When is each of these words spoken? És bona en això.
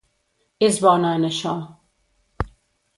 És 0.69 0.79
bona 0.87 1.13
en 1.19 1.29
això. 1.31 1.55